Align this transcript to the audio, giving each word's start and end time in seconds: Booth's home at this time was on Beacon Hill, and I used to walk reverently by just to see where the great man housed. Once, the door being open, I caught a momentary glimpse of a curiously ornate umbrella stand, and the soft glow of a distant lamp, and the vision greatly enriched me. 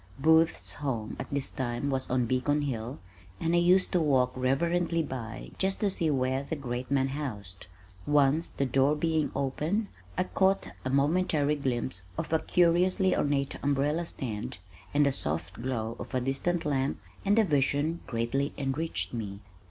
Booth's 0.17 0.73
home 0.73 1.15
at 1.19 1.29
this 1.29 1.51
time 1.51 1.91
was 1.91 2.09
on 2.09 2.25
Beacon 2.25 2.63
Hill, 2.63 2.97
and 3.39 3.53
I 3.53 3.59
used 3.59 3.91
to 3.91 4.01
walk 4.01 4.31
reverently 4.35 5.03
by 5.03 5.51
just 5.59 5.79
to 5.81 5.91
see 5.91 6.09
where 6.09 6.41
the 6.41 6.55
great 6.55 6.89
man 6.89 7.09
housed. 7.09 7.67
Once, 8.07 8.49
the 8.49 8.65
door 8.65 8.95
being 8.95 9.31
open, 9.35 9.89
I 10.17 10.23
caught 10.23 10.69
a 10.83 10.89
momentary 10.89 11.55
glimpse 11.55 12.05
of 12.17 12.33
a 12.33 12.39
curiously 12.39 13.15
ornate 13.15 13.59
umbrella 13.63 14.07
stand, 14.07 14.57
and 14.91 15.05
the 15.05 15.11
soft 15.11 15.53
glow 15.61 15.95
of 15.99 16.15
a 16.15 16.19
distant 16.19 16.65
lamp, 16.65 16.99
and 17.23 17.37
the 17.37 17.43
vision 17.43 17.99
greatly 18.07 18.53
enriched 18.57 19.13
me. 19.13 19.41